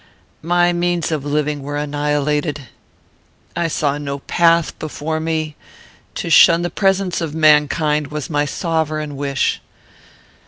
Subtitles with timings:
[0.41, 2.61] My means of living were annihilated.
[3.55, 5.55] I saw no path before me.
[6.15, 9.61] To shun the presence of mankind was my sovereign wish.